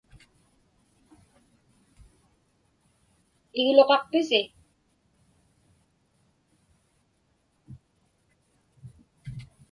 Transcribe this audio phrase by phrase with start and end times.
[3.61, 4.41] Igluqaqpisi?